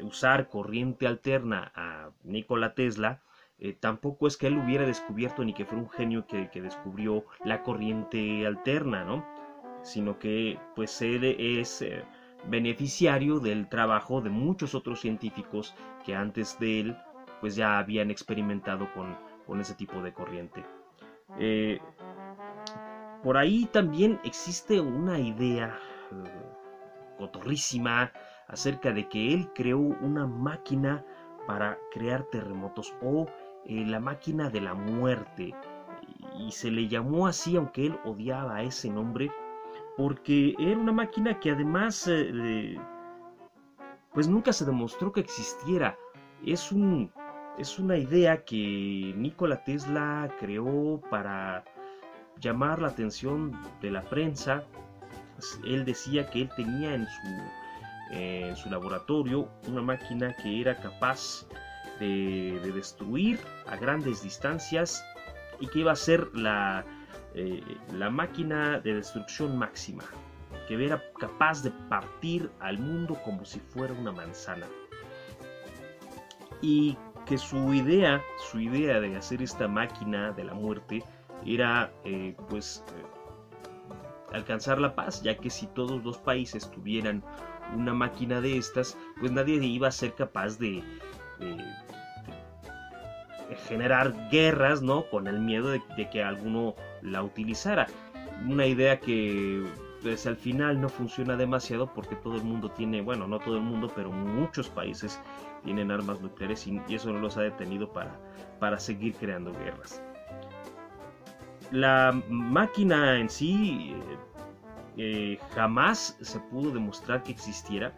usar 0.00 0.48
corriente 0.48 1.06
alterna 1.06 1.72
a 1.74 2.10
Nikola 2.22 2.74
Tesla. 2.74 3.20
Eh, 3.58 3.72
tampoco 3.78 4.26
es 4.26 4.36
que 4.36 4.48
él 4.48 4.58
hubiera 4.58 4.84
descubierto 4.84 5.44
ni 5.44 5.54
que 5.54 5.64
fue 5.64 5.78
un 5.78 5.88
genio 5.88 6.26
que, 6.26 6.50
que 6.50 6.60
descubrió 6.60 7.24
la 7.44 7.62
corriente 7.62 8.46
alterna, 8.46 9.04
¿no? 9.04 9.24
Sino 9.82 10.18
que 10.18 10.58
pues 10.74 11.00
él 11.02 11.24
es 11.24 11.82
eh, 11.82 12.04
beneficiario 12.48 13.38
del 13.38 13.68
trabajo 13.68 14.20
de 14.20 14.30
muchos 14.30 14.74
otros 14.74 15.00
científicos 15.00 15.74
que 16.04 16.14
antes 16.14 16.58
de 16.58 16.80
él 16.80 16.96
pues 17.40 17.54
ya 17.54 17.78
habían 17.78 18.10
experimentado 18.10 18.92
con, 18.92 19.16
con 19.46 19.60
ese 19.60 19.74
tipo 19.74 20.02
de 20.02 20.12
corriente. 20.12 20.64
por 23.22 23.36
ahí 23.36 23.66
también 23.72 24.20
existe 24.24 24.80
una 24.80 25.18
idea 25.18 25.78
cotorrísima 27.18 28.12
acerca 28.48 28.92
de 28.92 29.08
que 29.08 29.32
él 29.32 29.50
creó 29.54 29.78
una 29.78 30.26
máquina 30.26 31.04
para 31.46 31.78
crear 31.92 32.24
terremotos 32.24 32.94
o 33.02 33.26
eh, 33.66 33.84
la 33.86 34.00
máquina 34.00 34.50
de 34.50 34.60
la 34.60 34.74
muerte. 34.74 35.54
Y 36.38 36.50
se 36.52 36.70
le 36.70 36.88
llamó 36.88 37.26
así 37.26 37.56
aunque 37.56 37.86
él 37.86 37.98
odiaba 38.04 38.62
ese 38.62 38.90
nombre 38.90 39.30
porque 39.96 40.54
era 40.58 40.78
una 40.78 40.92
máquina 40.92 41.38
que 41.38 41.50
además 41.50 42.08
eh, 42.08 42.76
pues 44.12 44.28
nunca 44.28 44.52
se 44.52 44.64
demostró 44.64 45.12
que 45.12 45.20
existiera. 45.20 45.96
Es 46.44 46.72
un 46.72 47.10
es 47.58 47.78
una 47.78 47.96
idea 47.96 48.44
que 48.44 49.14
Nikola 49.16 49.62
Tesla 49.62 50.28
creó 50.40 51.00
para 51.08 51.62
llamar 52.40 52.82
la 52.82 52.88
atención 52.88 53.52
de 53.80 53.92
la 53.92 54.02
prensa. 54.02 54.64
Él 55.64 55.84
decía 55.84 56.28
que 56.30 56.42
él 56.42 56.50
tenía 56.56 56.94
en 56.94 57.06
su 57.06 57.28
en 58.10 58.56
su 58.56 58.70
laboratorio 58.70 59.48
una 59.66 59.82
máquina 59.82 60.34
que 60.36 60.60
era 60.60 60.76
capaz 60.76 61.46
de, 62.00 62.60
destruir 62.74 63.38
a 63.66 63.76
grandes 63.76 64.22
distancias 64.22 65.04
y 65.60 65.68
que 65.68 65.80
iba 65.80 65.92
a 65.92 65.96
ser 65.96 66.28
la, 66.34 66.84
eh, 67.34 67.62
la 67.92 68.10
máquina 68.10 68.80
de 68.80 68.94
destrucción 68.94 69.56
máxima, 69.56 70.04
que 70.68 70.84
era 70.84 71.02
capaz 71.18 71.62
de 71.62 71.70
partir 71.88 72.50
al 72.60 72.78
mundo 72.78 73.18
como 73.24 73.44
si 73.44 73.60
fuera 73.60 73.94
una 73.94 74.12
manzana. 74.12 74.66
Y 76.60 76.96
que 77.26 77.38
su 77.38 77.72
idea, 77.72 78.22
su 78.50 78.60
idea 78.60 79.00
de 79.00 79.16
hacer 79.16 79.42
esta 79.42 79.68
máquina 79.68 80.32
de 80.32 80.44
la 80.44 80.54
muerte 80.54 81.02
era 81.46 81.92
eh, 82.04 82.36
pues 82.48 82.84
eh, 82.88 84.34
alcanzar 84.34 84.80
la 84.80 84.94
paz, 84.94 85.22
ya 85.22 85.36
que 85.36 85.50
si 85.50 85.66
todos 85.68 86.02
los 86.04 86.18
países 86.18 86.70
tuvieran 86.70 87.22
una 87.74 87.94
máquina 87.94 88.40
de 88.40 88.58
estas, 88.58 88.96
pues 89.20 89.32
nadie 89.32 89.56
iba 89.56 89.88
a 89.88 89.92
ser 89.92 90.14
capaz 90.14 90.58
de, 90.58 90.82
generar 93.68 94.14
guerras, 94.30 94.82
¿no? 94.82 95.04
Con 95.10 95.26
el 95.26 95.40
miedo 95.40 95.70
de, 95.70 95.82
que 96.10 96.22
alguno 96.22 96.74
la 97.02 97.22
utilizara. 97.22 97.86
Una 98.48 98.66
idea 98.66 98.98
que 99.00 99.64
pues 100.02 100.26
al 100.26 100.36
final 100.36 100.80
no 100.80 100.90
funciona 100.90 101.34
demasiado 101.34 101.90
porque 101.94 102.14
todo 102.16 102.36
el 102.36 102.44
mundo 102.44 102.70
tiene, 102.70 103.00
bueno, 103.00 103.26
no 103.26 103.38
todo 103.38 103.56
el 103.56 103.62
mundo, 103.62 103.90
pero 103.96 104.12
muchos 104.12 104.68
países 104.68 105.18
tienen 105.64 105.90
armas 105.90 106.20
nucleares 106.20 106.66
y, 106.66 106.78
eso 106.90 107.10
no 107.10 107.20
los 107.20 107.38
ha 107.38 107.42
detenido 107.42 107.90
para, 107.90 108.14
para 108.60 108.78
seguir 108.78 109.14
creando 109.14 109.50
guerras. 109.52 110.02
La 111.70 112.12
máquina 112.28 113.18
en 113.18 113.30
sí 113.30 113.94
eh, 113.96 114.18
eh, 114.96 115.38
jamás 115.54 116.18
se 116.20 116.38
pudo 116.38 116.70
demostrar 116.70 117.22
que 117.22 117.32
existiera, 117.32 117.92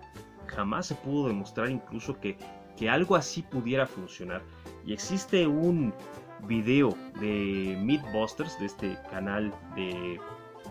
jamás 0.47 0.87
se 0.87 0.95
pudo 0.95 1.27
demostrar 1.27 1.69
incluso 1.71 2.19
que, 2.21 2.39
que 2.77 2.89
algo 2.91 3.17
así 3.17 3.43
pudiera 3.43 3.87
funcionar. 3.87 4.43
Y 4.85 4.93
existe 4.93 5.47
un 5.47 5.93
video 6.47 6.97
de 7.21 7.77
Mythbusters, 7.81 8.59
de 8.59 8.67
este 8.67 8.99
canal 9.11 9.53
de, 9.75 10.15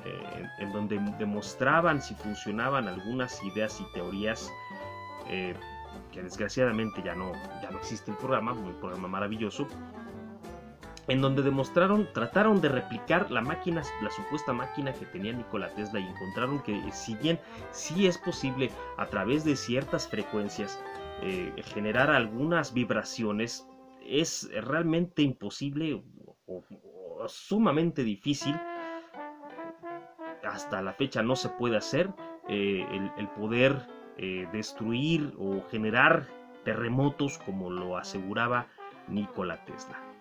eh, 0.05 0.49
en 0.59 0.71
donde 0.71 0.99
demostraban 1.17 2.01
si 2.01 2.13
funcionaban 2.15 2.87
algunas 2.87 3.43
ideas 3.43 3.81
y 3.81 3.93
teorías 3.93 4.51
eh, 5.29 5.55
que 6.11 6.21
desgraciadamente 6.21 7.01
ya 7.03 7.15
no, 7.15 7.31
ya 7.61 7.71
no 7.71 7.79
existe 7.79 8.11
el 8.11 8.17
programa, 8.17 8.53
un 8.53 8.79
programa 8.79 9.07
maravilloso, 9.07 9.67
en 11.07 11.21
donde 11.21 11.41
demostraron, 11.41 12.07
trataron 12.13 12.61
de 12.61 12.69
replicar 12.69 13.29
la 13.31 13.41
máquina, 13.41 13.83
la 14.01 14.11
supuesta 14.11 14.53
máquina 14.53 14.93
que 14.93 15.05
tenía 15.05 15.33
Nikola 15.33 15.69
Tesla 15.75 15.99
y 15.99 16.07
encontraron 16.07 16.59
que 16.61 16.81
si 16.91 17.15
bien 17.15 17.39
sí 17.71 18.07
es 18.07 18.17
posible 18.17 18.71
a 18.97 19.05
través 19.07 19.43
de 19.43 19.55
ciertas 19.55 20.07
frecuencias 20.07 20.79
eh, 21.21 21.53
generar 21.73 22.09
algunas 22.09 22.73
vibraciones, 22.73 23.67
es 24.05 24.49
realmente 24.63 25.21
imposible 25.21 26.03
o, 26.45 26.63
sumamente 27.27 28.03
difícil. 28.03 28.55
Hasta 30.43 30.81
la 30.81 30.93
fecha 30.93 31.23
no 31.23 31.35
se 31.35 31.49
puede 31.49 31.77
hacer 31.77 32.13
eh, 32.47 32.85
el, 33.17 33.27
poder 33.29 33.87
eh, 34.17 34.47
destruir 34.51 35.33
o 35.39 35.63
generar 35.71 36.27
terremotos 36.63 37.39
como 37.39 37.71
lo 37.71 37.97
aseguraba 37.97 38.67
Nikola 39.07 39.63
Tesla. 39.65 40.14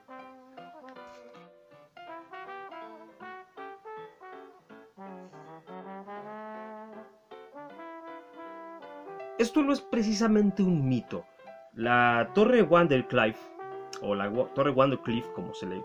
Esto 9.45 9.63
no 9.63 9.75
es 9.75 9.83
precisamente 9.83 10.63
un 10.63 10.89
mito. 10.89 11.27
La 11.75 12.31
torre 12.33 12.63
Wandercliff, 12.63 13.37
o 14.01 14.15
la 14.15 14.33
torre 14.55 14.71
Wandercliff, 14.71 15.29
como, 15.35 15.53
se 15.53 15.67
le, 15.67 15.85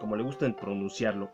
como 0.00 0.16
le 0.16 0.24
gusta 0.24 0.50
pronunciarlo, 0.56 1.30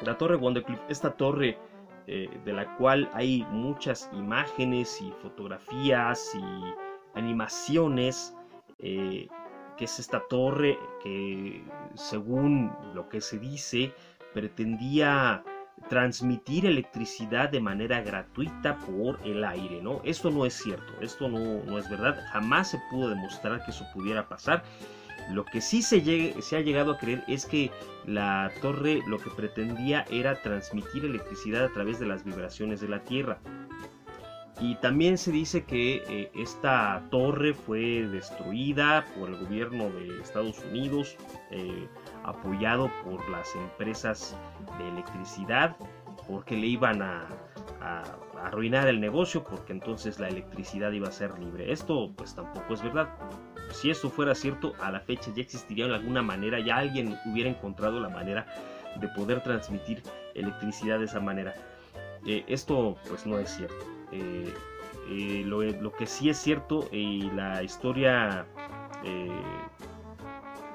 la 0.00 0.16
torre 0.16 0.36
Wandercliff, 0.36 0.80
esta 0.88 1.10
torre 1.10 1.58
eh, 2.06 2.30
de 2.42 2.52
la 2.54 2.74
cual 2.78 3.10
hay 3.12 3.46
muchas 3.50 4.08
imágenes 4.14 4.98
y 5.02 5.12
fotografías 5.20 6.34
y 6.34 7.18
animaciones, 7.18 8.34
eh, 8.78 9.28
que 9.76 9.84
es 9.84 9.98
esta 9.98 10.26
torre 10.30 10.78
que 11.02 11.66
según 11.96 12.72
lo 12.94 13.10
que 13.10 13.20
se 13.20 13.38
dice 13.38 13.92
pretendía 14.32 15.44
transmitir 15.88 16.66
electricidad 16.66 17.48
de 17.48 17.60
manera 17.60 18.00
gratuita 18.00 18.78
por 18.78 19.18
el 19.24 19.44
aire, 19.44 19.80
¿no? 19.82 20.00
Esto 20.04 20.30
no 20.30 20.44
es 20.46 20.54
cierto, 20.54 20.92
esto 21.00 21.28
no, 21.28 21.62
no 21.64 21.78
es 21.78 21.88
verdad, 21.88 22.18
jamás 22.32 22.70
se 22.70 22.80
pudo 22.90 23.10
demostrar 23.10 23.64
que 23.64 23.70
eso 23.70 23.84
pudiera 23.94 24.28
pasar. 24.28 24.62
Lo 25.30 25.44
que 25.44 25.60
sí 25.60 25.82
se, 25.82 26.00
llegue, 26.00 26.40
se 26.40 26.56
ha 26.56 26.60
llegado 26.60 26.92
a 26.92 26.98
creer 26.98 27.22
es 27.28 27.44
que 27.44 27.70
la 28.06 28.50
torre 28.62 29.02
lo 29.06 29.18
que 29.18 29.30
pretendía 29.30 30.06
era 30.10 30.40
transmitir 30.40 31.04
electricidad 31.04 31.64
a 31.64 31.72
través 31.72 31.98
de 31.98 32.06
las 32.06 32.24
vibraciones 32.24 32.80
de 32.80 32.88
la 32.88 33.04
Tierra. 33.04 33.38
Y 34.60 34.74
también 34.76 35.18
se 35.18 35.30
dice 35.30 35.64
que 35.64 36.02
eh, 36.08 36.30
esta 36.34 37.02
torre 37.10 37.54
fue 37.54 38.08
destruida 38.08 39.04
por 39.16 39.28
el 39.28 39.36
gobierno 39.36 39.88
de 39.90 40.20
Estados 40.20 40.58
Unidos, 40.70 41.16
eh, 41.50 41.86
apoyado 42.24 42.90
por 43.04 43.28
las 43.30 43.54
empresas 43.54 44.36
de 44.78 44.88
electricidad, 44.88 45.76
porque 46.26 46.56
le 46.56 46.66
iban 46.66 47.02
a, 47.02 47.26
arruinar 48.42 48.86
el 48.88 49.00
negocio, 49.00 49.42
porque 49.42 49.72
entonces 49.72 50.18
la 50.18 50.28
electricidad 50.28 50.92
iba 50.92 51.08
a 51.08 51.12
ser 51.12 51.38
libre. 51.38 51.72
Esto 51.72 52.12
pues 52.16 52.34
tampoco 52.34 52.74
es 52.74 52.82
verdad. 52.82 53.08
Si 53.72 53.90
eso 53.90 54.10
fuera 54.10 54.34
cierto, 54.34 54.74
a 54.80 54.90
la 54.90 55.00
fecha 55.00 55.32
ya 55.34 55.42
existiría 55.42 55.86
de 55.86 55.94
alguna 55.94 56.22
manera, 56.22 56.60
ya 56.60 56.76
alguien 56.76 57.16
hubiera 57.26 57.50
encontrado 57.50 58.00
la 58.00 58.08
manera 58.08 58.46
de 59.00 59.08
poder 59.08 59.42
transmitir 59.42 60.02
electricidad 60.34 60.98
de 60.98 61.06
esa 61.06 61.20
manera. 61.20 61.54
Eh, 62.26 62.44
esto 62.48 62.96
pues 63.08 63.26
no 63.26 63.38
es 63.38 63.50
cierto. 63.50 63.97
Eh, 64.12 64.52
eh, 65.10 65.42
lo, 65.44 65.92
que 65.92 66.06
sí 66.06 66.28
es 66.28 66.38
cierto 66.38 66.88
y 66.92 67.30
la 67.30 67.62
historia 67.62 68.46
eh, 69.04 69.30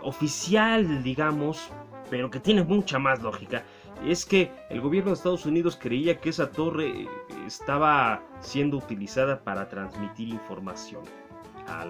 oficial, 0.02 1.04
digamos, 1.04 1.70
pero 2.10 2.30
que 2.30 2.40
tiene 2.40 2.64
mucha 2.64 2.98
más 3.00 3.22
lógica, 3.22 3.64
es 4.06 4.26
que 4.26 4.52
el 4.70 4.82
gobierno 4.82 5.12
de 5.12 5.16
Estados 5.16 5.46
Unidos 5.46 5.78
creía 5.80 6.20
que 6.20 6.30
esa 6.30 6.52
torre 6.52 7.08
estaba 7.46 8.24
siendo 8.42 8.78
utilizada 8.78 9.44
para 9.44 9.70
transmitir 9.70 10.30
información 10.30 11.04
a 11.68 11.86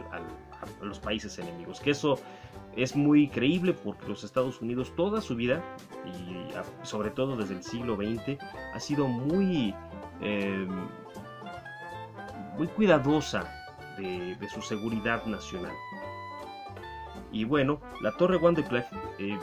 los 0.82 1.00
países 1.00 1.40
enemigos, 1.40 1.80
que 1.80 1.92
eso 1.92 2.20
es 2.76 2.96
muy 2.96 3.28
creíble 3.28 3.74
porque 3.74 4.08
los 4.08 4.24
Estados 4.24 4.62
Unidos 4.62 4.94
toda 4.96 5.22
su 5.22 5.36
vida, 5.36 5.64
y 6.06 6.86
sobre 6.86 7.10
todo 7.10 7.36
desde 7.36 7.56
el 7.56 7.64
siglo 7.64 7.96
XX, 7.96 8.38
ha 8.74 8.80
sido 8.80 9.08
muy, 9.08 9.74
muy 12.58 12.68
cuidadosa 12.68 13.50
de, 13.98 14.38
su 14.54 14.62
seguridad 14.62 15.26
nacional. 15.26 15.74
Y 17.32 17.46
bueno, 17.46 17.80
la 18.02 18.12
Torre 18.12 18.38
Wandeclef 18.38 18.86
eh, 19.20 19.38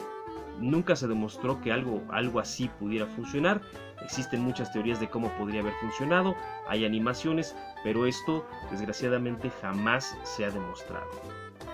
nunca 0.59 0.95
se 0.95 1.07
demostró 1.07 1.59
que 1.61 1.71
algo, 1.71 2.01
algo 2.09 2.39
así 2.39 2.69
pudiera 2.79 3.05
funcionar. 3.05 3.61
Existen 4.03 4.41
muchas 4.41 4.71
teorías 4.71 4.99
de 4.99 5.09
cómo 5.09 5.29
podría 5.37 5.61
haber 5.61 5.73
funcionado, 5.75 6.35
hay 6.67 6.85
animaciones, 6.85 7.55
pero 7.83 8.05
esto 8.05 8.45
desgraciadamente 8.71 9.51
jamás 9.61 10.17
se 10.23 10.45
ha 10.45 10.51
demostrado. 10.51 11.09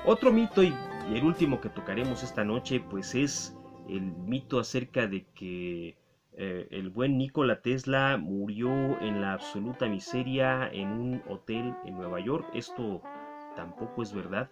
Otro 0.05 0.31
mito 0.31 0.63
y, 0.63 0.73
el 1.13 1.23
último 1.23 1.61
que 1.61 1.69
tocaremos 1.69 2.23
esta 2.23 2.43
noche 2.43 2.81
pues 2.81 3.15
es 3.15 3.55
el 3.87 4.01
mito 4.01 4.59
acerca 4.59 5.07
de 5.07 5.25
que 5.33 5.97
eh, 6.39 6.67
el 6.69 6.91
buen 6.91 7.17
Nikola 7.17 7.61
Tesla 7.61 8.15
murió 8.17 8.69
en 9.01 9.21
la 9.21 9.33
absoluta 9.33 9.87
miseria 9.87 10.69
en 10.71 10.89
un 10.89 11.23
hotel 11.27 11.73
en 11.83 11.95
Nueva 11.95 12.19
York. 12.19 12.47
Esto 12.53 13.01
tampoco 13.55 14.03
es 14.03 14.13
verdad. 14.13 14.47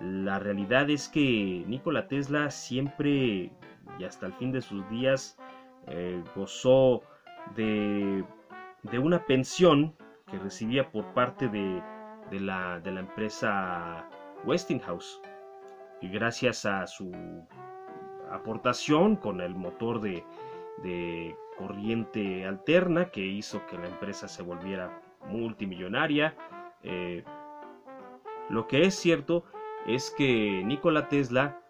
La 0.00 0.40
realidad 0.40 0.90
es 0.90 1.08
que 1.08 1.64
Nikola 1.68 2.08
Tesla 2.08 2.50
siempre 2.50 3.52
y 4.00 4.04
hasta 4.04 4.26
el 4.26 4.32
fin 4.32 4.50
de 4.50 4.62
sus 4.62 4.88
días 4.90 5.38
eh, 5.86 6.24
gozó 6.34 7.02
de, 7.54 8.24
una 8.98 9.24
pensión 9.24 9.94
que 10.28 10.40
recibía 10.40 10.90
por 10.90 11.04
parte 11.14 11.46
de, 11.46 11.80
la, 12.32 12.80
empresa 12.84 14.08
Westinghouse. 14.44 15.20
Y 16.00 16.08
gracias 16.08 16.66
a 16.66 16.84
su 16.88 17.12
aportación 18.28 19.14
con 19.14 19.40
el 19.40 19.54
motor 19.54 20.00
de, 20.00 20.24
corriente 21.56 22.46
alterna 22.46 23.10
que 23.10 23.20
hizo 23.20 23.64
que 23.66 23.78
la 23.78 23.86
empresa 23.88 24.28
se 24.28 24.42
volviera 24.42 25.00
multimillonaria. 25.28 26.34
Eh, 26.82 27.24
lo 28.48 28.66
que 28.66 28.84
es 28.84 28.94
cierto 28.94 29.44
es 29.86 30.12
que 30.16 30.62
Nikola 30.64 31.08
Tesla 31.08 31.60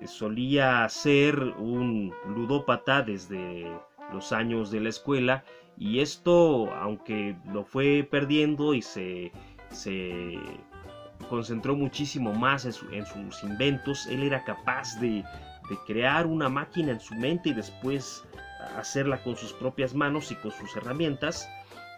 eh, 0.00 0.06
solía 0.06 0.88
ser 0.88 1.38
un 1.38 2.12
ludópata 2.26 3.02
desde 3.02 3.66
los 4.12 4.32
años 4.32 4.70
de 4.70 4.80
la 4.80 4.88
escuela 4.88 5.44
y 5.78 6.00
esto, 6.00 6.72
aunque 6.74 7.36
lo 7.52 7.64
fue 7.64 8.06
perdiendo 8.10 8.72
y 8.74 8.82
se, 8.82 9.30
se 9.68 10.38
concentró 11.28 11.76
muchísimo 11.76 12.32
más 12.32 12.64
en, 12.64 13.06
sus 13.06 13.42
inventos, 13.42 14.06
él 14.06 14.22
era 14.22 14.42
capaz 14.44 14.98
de, 15.00 15.22
de 15.68 15.76
crear 15.86 16.26
una 16.26 16.48
máquina 16.48 16.92
en 16.92 17.00
su 17.00 17.14
mente 17.14 17.50
y 17.50 17.54
después 17.54 18.24
hacerla 18.76 19.22
con 19.22 19.36
sus 19.36 19.52
propias 19.52 19.94
manos 19.94 20.30
y 20.30 20.36
con 20.36 20.52
sus 20.52 20.76
herramientas. 20.76 21.48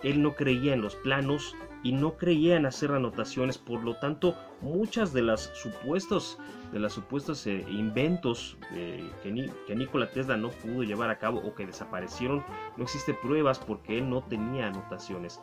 Él 0.03 0.23
no 0.23 0.35
creía 0.35 0.75
en 0.75 0.83
los 0.83 0.95
planos 0.97 1.57
y 1.83 1.93
no 1.93 2.17
creía 2.17 2.57
en 2.57 2.67
hacer 2.67 2.93
anotaciones, 2.93 3.59
por 3.59 3.83
lo 3.83 3.97
tanto 3.97 4.37
muchas 4.61 5.13
de 5.13 5.23
las 5.23 5.51
supuestos 5.55 6.39
de 6.73 6.81
las 6.81 6.93
supuestos 6.93 7.47
eh, 7.47 7.65
inventos 7.71 8.59
eh, 8.75 9.11
que, 9.23 9.51
que, 9.67 9.75
Nikola 9.75 10.11
Tesla 10.11 10.37
no 10.37 10.51
pudo 10.51 10.83
llevar 10.83 11.09
a 11.09 11.19
cabo 11.19 11.39
o 11.39 11.55
que 11.55 11.67
desaparecieron, 11.67 12.45
no 12.77 12.85
existen 12.85 13.17
pruebas 13.23 13.59
porque 13.59 13.99
él 13.99 14.11
no 14.11 14.23
tenía 14.23 14.67
anotaciones. 14.67 15.41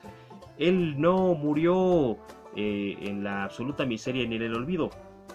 Él 0.57 1.01
no 1.01 1.33
murió 1.33 2.17
eh, 2.55 2.95
en 3.01 3.23
la 3.23 3.45
absoluta 3.45 3.85
miseria 3.85 4.27
ni 4.27 4.35
en 4.35 4.43
el 4.43 4.55
olvido. 4.55 4.91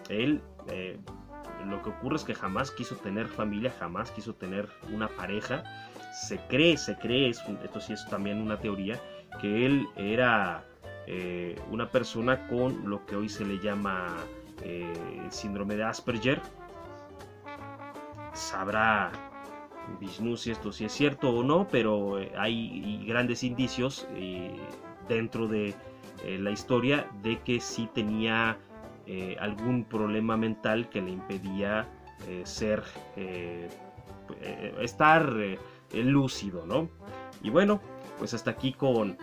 Él 0.08 0.42
lo 1.66 1.82
que 1.82 1.90
ocurre 1.90 2.16
es 2.16 2.24
que 2.24 2.34
jamás 2.34 2.70
quiso 2.70 2.96
tener 2.96 3.28
familia, 3.28 3.72
jamás 3.78 4.10
quiso 4.10 4.34
tener 4.34 4.68
una 4.92 5.08
pareja. 5.08 5.64
Se 6.12 6.38
cree, 6.48 6.76
se 6.76 6.96
cree, 6.96 7.30
esto 7.30 7.80
sí 7.80 7.92
es 7.92 8.06
también 8.06 8.40
una 8.40 8.58
teoría, 8.58 9.00
que 9.40 9.66
él 9.66 9.86
era 9.96 10.64
una 11.70 11.90
persona 11.90 12.46
con 12.46 12.88
lo 12.88 13.04
que 13.04 13.16
hoy 13.16 13.28
se 13.28 13.44
le 13.44 13.58
llama 13.58 14.06
eh, 14.62 14.92
síndrome 15.30 15.76
de 15.76 15.84
Asperger. 15.84 16.40
Sabrá 18.32 19.10
Vishnu 19.98 20.36
si 20.36 20.50
esto 20.50 20.72
si 20.72 20.84
es 20.84 20.92
cierto 20.92 21.30
o 21.30 21.42
no, 21.42 21.66
pero 21.68 22.20
eh, 22.20 22.32
hay 22.36 23.02
grandes 23.06 23.42
indicios 23.42 24.06
eh, 24.14 24.56
dentro 25.08 25.48
de 25.48 25.74
la 26.26 26.50
historia 26.50 27.10
de 27.22 27.38
que 27.40 27.60
sí 27.60 27.88
tenía 27.94 28.58
algún 29.40 29.84
problema 29.84 30.36
mental 30.36 30.88
que 30.88 31.00
le 31.02 31.10
impedía 31.10 31.88
ser 32.44 32.82
estar 34.80 35.34
lúcido, 35.92 36.64
¿no? 36.66 36.88
Y 37.42 37.50
bueno, 37.50 37.80
pues 38.18 38.34
hasta 38.34 38.50
aquí 38.50 38.72
con 38.72 39.16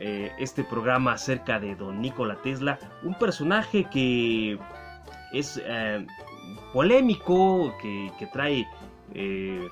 eh, 0.00 0.32
este 0.38 0.64
programa 0.64 1.12
acerca 1.12 1.60
de 1.60 1.76
don 1.76 2.00
Nikola 2.00 2.34
Tesla, 2.42 2.76
un 3.04 3.14
personaje 3.14 3.84
que 3.84 4.58
es 5.32 5.62
eh, 5.64 6.04
polémico, 6.72 7.72
que, 7.80 8.26
trae 8.32 8.66
eh, 9.14 9.68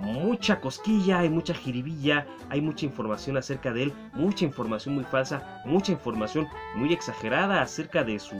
mucha 0.00 0.60
cosquilla, 0.60 1.18
hay 1.18 1.28
mucha 1.28 1.52
jiribilla, 1.52 2.26
hay 2.48 2.62
mucha 2.62 2.86
información 2.86 3.36
acerca 3.36 3.74
de 3.74 3.82
él, 3.82 3.92
mucha 4.14 4.46
información 4.46 4.94
muy 4.94 5.04
falsa, 5.04 5.60
mucha 5.66 5.92
información 5.92 6.48
muy 6.76 6.94
exagerada 6.94 7.60
acerca 7.60 8.04
de 8.04 8.18
su, 8.18 8.36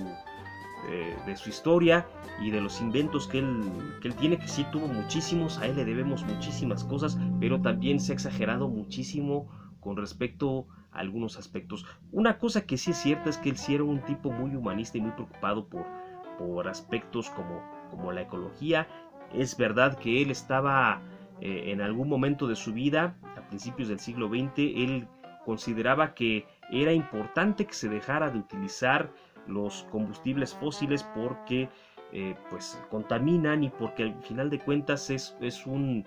de 1.27 1.37
su 1.37 1.49
historia 1.49 2.07
y 2.41 2.51
de 2.51 2.61
los 2.61 2.81
inventos 2.81 3.27
que 3.27 3.39
él, 3.39 3.63
que 4.03 4.09
él 4.09 4.15
tiene, 4.15 4.39
que 4.39 4.49
sí 4.49 4.67
tuvo 4.71 4.87
muchísimos, 4.87 5.59
a 5.59 5.67
él 5.67 5.77
le 5.77 5.85
debemos 5.85 6.25
muchísimas 6.25 6.85
cosas, 6.85 7.19
pero 7.41 7.61
también 7.61 8.01
se 8.01 8.13
ha 8.13 8.15
exagerado 8.15 8.69
muchísimo 8.69 9.49
con 9.81 9.97
respecto 9.97 10.67
a 10.93 10.99
algunos 10.99 11.39
aspectos. 11.39 11.87
Una 12.11 12.39
cosa 12.39 12.67
que 12.67 12.77
sí 12.77 12.91
es 12.91 12.99
cierta 12.99 13.31
es 13.31 13.39
que 13.39 13.51
él 13.51 13.57
sí 13.57 13.75
era 13.75 13.85
un 13.85 14.01
tipo 14.01 14.31
muy 14.31 14.57
humanista 14.57 14.99
y 14.99 15.03
muy 15.03 15.13
preocupado 15.13 15.69
por, 15.69 15.85
por 16.39 16.69
aspectos 16.69 17.31
como, 17.31 17.63
como 17.91 18.13
la 18.13 18.23
ecología. 18.23 18.89
Es 19.33 19.57
verdad 19.57 19.99
que 19.99 20.23
él 20.23 20.31
estaba 20.31 21.03
eh, 21.41 21.73
en 21.73 21.81
algún 21.81 22.09
momento 22.09 22.47
de 22.47 22.57
su 22.57 22.73
vida, 22.73 23.17
a 23.37 23.47
principios 23.49 23.89
del 23.89 24.01
siglo 24.01 24.29
XX, 24.29 24.59
él 24.59 25.09
consideraba 25.45 26.15
que 26.15 26.47
era 26.71 26.93
importante 26.93 27.67
que 27.67 27.75
se 27.75 27.89
dejara 27.89 28.31
de 28.31 28.39
utilizar 28.39 29.13
los 29.47 29.87
combustibles 29.91 30.55
fósiles 30.55 31.03
porque 31.15 31.69
eh, 32.13 32.37
pues 32.51 32.81
contaminan 32.91 33.65
y 33.65 33.71
porque 33.71 34.05
al 34.05 34.23
final 34.23 34.51
de 34.51 34.59
cuentas 34.61 35.11
es, 35.11 35.37
es 35.41 35.67
un 35.67 36.07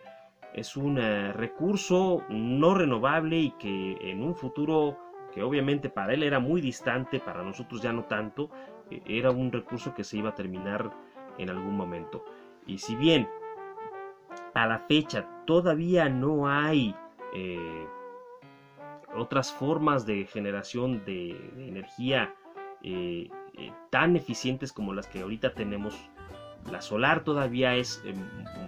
es 0.53 0.77
un 0.77 0.97
eh, 0.97 1.33
recurso 1.33 2.23
no 2.29 2.73
renovable 2.73 3.37
y 3.37 3.51
que 3.51 3.97
en 4.01 4.23
un 4.23 4.33
futuro 4.33 4.97
que 5.33 5.43
obviamente 5.43 5.89
para 5.89 6.13
él 6.13 6.23
era 6.23 6.39
muy 6.39 6.61
distante, 6.61 7.19
para 7.19 7.43
nosotros 7.43 7.81
ya 7.81 7.91
no 7.91 8.05
tanto, 8.05 8.49
eh, 8.89 9.01
era 9.05 9.31
un 9.31 9.51
recurso 9.51 9.93
que 9.93 10.03
se 10.03 10.17
iba 10.17 10.29
a 10.29 10.35
terminar 10.35 10.91
en 11.37 11.49
algún 11.49 11.75
momento. 11.75 12.23
Y 12.65 12.77
si 12.77 12.95
bien 12.95 13.27
a 14.53 14.65
la 14.65 14.79
fecha 14.79 15.27
todavía 15.45 16.09
no 16.09 16.47
hay 16.47 16.95
otras 19.15 19.51
formas 19.51 20.05
de 20.05 20.25
generación 20.25 21.03
de, 21.05 21.31
energía 21.57 22.33
tan 23.89 24.15
eficientes 24.15 24.71
como 24.71 24.93
las 24.93 25.07
que 25.07 25.21
ahorita 25.21 25.53
tenemos, 25.53 25.95
la 26.71 26.81
solar 26.81 27.23
todavía 27.23 27.75
es 27.75 28.01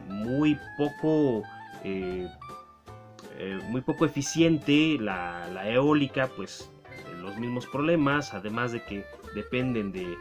muy 0.07 0.57
poco 0.77 1.43
eh, 1.83 2.27
eh, 3.37 3.59
muy 3.69 3.81
poco 3.81 4.05
eficiente, 4.05 4.97
la, 4.99 5.69
eólica, 5.69 6.29
pues 6.35 6.69
los 7.21 7.37
mismos 7.37 7.65
problemas, 7.67 8.33
además 8.33 8.73
de 8.73 8.83
que 8.83 9.05
dependen 9.33 9.91
de, 9.93 10.17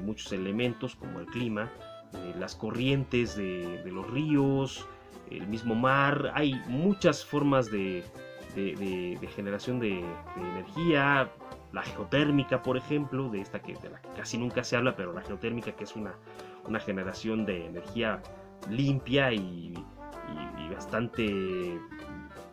muchos 0.00 0.32
elementos 0.32 0.96
como 0.96 1.20
el 1.20 1.26
clima, 1.26 1.70
eh, 2.14 2.34
las 2.38 2.54
corrientes 2.54 3.36
de, 3.36 3.82
los 3.86 4.08
ríos, 4.10 4.86
el 5.30 5.46
mismo 5.48 5.74
mar, 5.74 6.32
hay 6.34 6.54
muchas 6.68 7.24
formas 7.24 7.70
de, 7.70 8.04
generación 9.34 9.80
de, 9.80 10.04
energía, 10.36 11.30
la 11.74 11.82
geotérmica, 11.82 12.62
por 12.62 12.76
ejemplo, 12.76 13.28
de 13.28 13.40
esta 13.40 13.60
que, 13.60 13.74
de 13.74 13.90
la 13.90 14.00
que 14.00 14.08
casi 14.16 14.38
nunca 14.38 14.64
se 14.64 14.76
habla, 14.76 14.96
pero 14.96 15.12
la 15.12 15.22
geotérmica 15.22 15.72
que 15.72 15.84
es 15.84 15.96
una, 15.96 16.14
una 16.66 16.80
generación 16.80 17.44
de 17.44 17.66
energía 17.66 18.22
limpia 18.70 19.32
y 19.32 19.74
bastante 20.72 21.78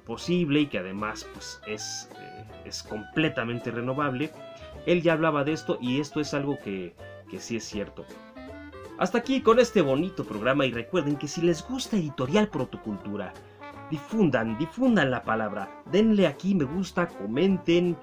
posible 0.05 0.61
y 0.61 0.67
que 0.67 0.79
además 0.79 1.27
pues, 1.33 1.61
es, 1.67 2.09
eh, 2.19 2.45
es 2.65 2.83
completamente 2.83 3.71
renovable. 3.71 4.31
Él 4.85 5.01
ya 5.01 5.13
hablaba 5.13 5.43
de 5.43 5.53
esto 5.53 5.77
y 5.81 5.99
esto 5.99 6.19
es 6.19 6.33
algo 6.33 6.57
que, 6.59 6.95
que 7.29 7.39
sí 7.39 7.55
es 7.57 7.63
cierto. 7.63 8.05
Hasta 8.97 9.17
aquí 9.17 9.41
con 9.41 9.59
este 9.59 9.81
bonito 9.81 10.23
programa 10.25 10.65
y 10.65 10.71
recuerden 10.71 11.15
que 11.15 11.27
si 11.27 11.41
les 11.41 11.67
gusta 11.67 11.97
Editorial 11.97 12.49
Protocultura, 12.49 13.33
difundan, 13.89 14.57
difundan 14.57 15.11
la 15.11 15.23
palabra, 15.23 15.69
denle 15.91 16.27
aquí 16.27 16.55
me 16.55 16.65
gusta, 16.65 17.07
comenten, 17.07 17.97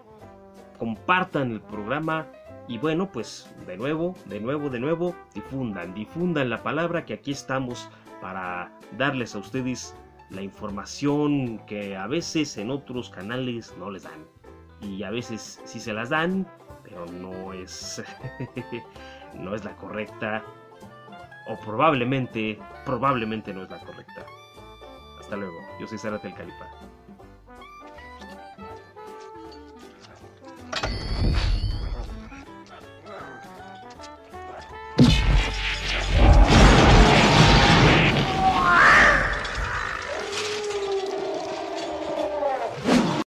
compartan 0.79 1.53
el 1.53 1.61
programa 1.61 2.27
Y 2.69 2.77
bueno, 2.77 3.11
pues 3.11 3.51
de 3.67 3.79
nuevo, 3.79 4.15
de 4.27 4.41
nuevo, 4.41 4.69
de 4.69 4.79
nuevo, 4.79 5.15
difundan, 5.35 5.95
difundan 5.95 6.51
la 6.51 6.63
palabra 6.63 7.07
que 7.07 7.15
aquí 7.15 7.31
estamos 7.31 7.89
para 8.21 8.71
darles 8.99 9.35
a 9.35 9.39
ustedes 9.39 9.95
la 10.29 10.43
información 10.43 11.59
que 11.67 11.97
a 11.97 12.07
veces 12.07 12.59
en 12.59 12.71
otros 12.71 13.09
canales 13.09 13.75
no 13.79 13.91
les 13.91 14.03
dan. 14.03 14.27
Y 14.83 15.03
a 15.03 15.11
veces 15.11 15.61
sí 15.65 15.81
se 15.81 15.95
las 15.95 16.11
dan, 16.11 16.47
pero 16.85 17.07
no 17.07 17.53
es 17.53 18.03
no 19.35 19.55
es 19.55 19.65
la 19.65 19.75
correcta 19.77 20.45
o 21.49 21.59
probablemente 21.61 22.59
probablemente 22.85 23.53
no 23.55 23.63
es 23.63 23.71
la 23.71 23.81
correcta. 23.81 24.27
Hasta 25.19 25.37
luego. 25.37 25.57
Yo 25.81 25.87
soy 25.87 25.99
Zárate 25.99 26.29
el 26.29 26.35
Calipa. 26.35 26.78